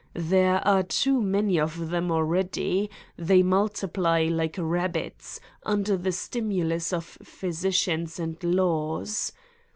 [0.15, 2.89] There are too many of them, already.
[3.17, 9.31] They multiply like rabbits, under the stimulus of physicians and laws.